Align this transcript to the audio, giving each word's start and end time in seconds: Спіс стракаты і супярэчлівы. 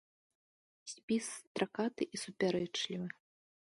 Спіс 0.93 1.25
стракаты 1.33 2.03
і 2.17 2.23
супярэчлівы. 2.23 3.07